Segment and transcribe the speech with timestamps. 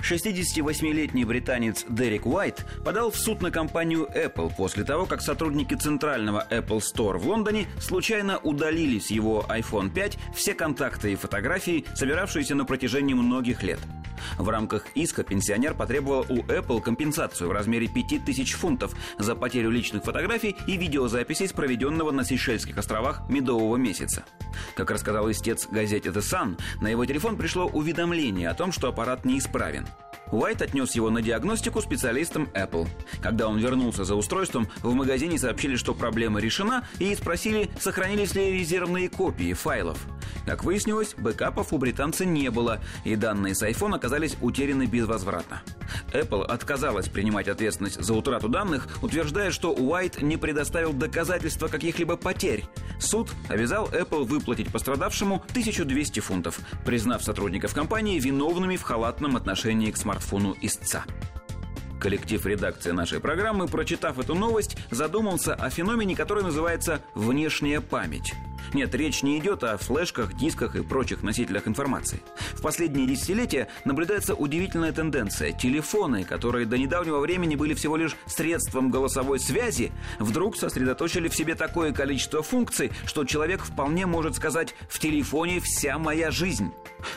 [0.00, 6.46] 68-летний британец Дерек Уайт подал в суд на компанию Apple после того, как сотрудники центрального
[6.50, 12.54] Apple Store в Лондоне случайно удалили с его iPhone 5 все контакты и фотографии, собиравшиеся
[12.54, 13.80] на протяжении многих лет.
[14.38, 20.04] В рамках иска пенсионер потребовал у Apple компенсацию в размере 5000 фунтов за потерю личных
[20.04, 24.24] фотографий и видеозаписей с проведенного на Сейшельских островах медового месяца.
[24.74, 29.24] Как рассказал истец газете The Sun, на его телефон пришло уведомление о том, что аппарат
[29.74, 29.86] неисправен.
[30.32, 32.88] Уайт отнес его на диагностику специалистам Apple.
[33.22, 38.52] Когда он вернулся за устройством, в магазине сообщили, что проблема решена, и спросили, сохранились ли
[38.52, 39.98] резервные копии файлов.
[40.46, 45.62] Как выяснилось, бэкапов у британца не было, и данные с iPhone оказались утеряны безвозвратно.
[46.12, 52.64] Apple отказалась принимать ответственность за утрату данных, утверждая, что Уайт не предоставил доказательства каких-либо потерь.
[53.04, 59.96] Суд обязал Apple выплатить пострадавшему 1200 фунтов, признав сотрудников компании виновными в халатном отношении к
[59.96, 61.04] смартфону истца.
[62.00, 68.34] Коллектив редакции нашей программы, прочитав эту новость, задумался о феномене, который называется «внешняя память».
[68.72, 72.22] Нет, речь не идет о флешках, дисках и прочих носителях информации.
[72.52, 75.52] В последние десятилетия наблюдается удивительная тенденция.
[75.52, 81.54] Телефоны, которые до недавнего времени были всего лишь средством голосовой связи, вдруг сосредоточили в себе
[81.54, 86.72] такое количество функций, что человек вполне может сказать «в телефоне вся моя жизнь».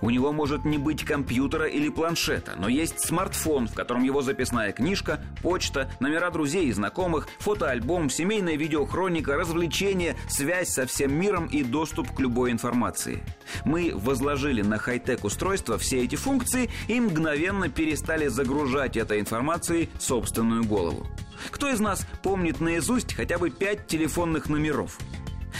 [0.00, 4.72] У него может не быть компьютера или планшета, но есть смартфон, в котором его записная
[4.72, 11.62] книжка, почта, номера друзей и знакомых, фотоальбом, семейная видеохроника, развлечения, связь со всем миром и
[11.62, 13.22] доступ к любой информации.
[13.64, 20.64] Мы возложили на хай-тек устройство все эти функции и мгновенно перестали загружать этой информацией собственную
[20.64, 21.06] голову.
[21.50, 24.98] Кто из нас помнит наизусть хотя бы пять телефонных номеров?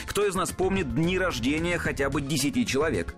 [0.07, 3.15] Кто из нас помнит дни рождения хотя бы 10 человек?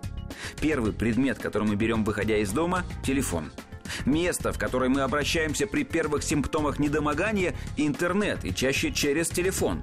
[0.61, 3.53] Первый предмет, который мы берем, выходя из дома– телефон.
[4.05, 9.83] Место, в которое мы обращаемся при первых симптомах недомогания– интернет, и чаще через телефон.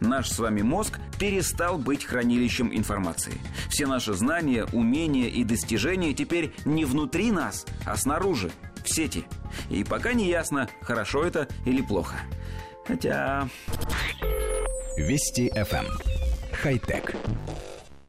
[0.00, 3.34] Наш с вами мозг перестал быть хранилищем информации.
[3.68, 8.50] Все наши знания, умения и достижения теперь не внутри нас, а снаружи,
[8.84, 9.24] в сети.
[9.70, 12.16] И пока не ясно, хорошо это или плохо.
[12.86, 13.48] Хотя...
[14.96, 15.86] Вести FM.
[15.86, 15.86] Эм.
[16.52, 17.14] Хай-тек.